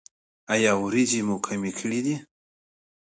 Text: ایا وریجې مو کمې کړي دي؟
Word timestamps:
ایا 0.53 0.71
وریجې 0.83 1.21
مو 1.27 1.35
کمې 1.45 1.71
کړي 1.79 1.99
دي؟ 2.05 2.15